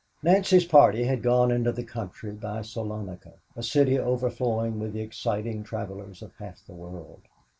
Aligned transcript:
Nancy's 0.23 0.65
party 0.65 1.03
had 1.03 1.21
gone 1.21 1.51
into 1.51 1.71
the 1.71 1.83
country 1.83 2.31
by 2.31 2.63
Salonika, 2.63 3.33
a 3.55 3.61
city 3.61 3.99
overflowing 3.99 4.79
with 4.79 4.93
the 4.93 5.01
excited 5.01 5.63
travelers 5.63 6.23
of 6.23 6.33
half 6.39 6.65
the 6.65 6.73
world. 6.73 7.21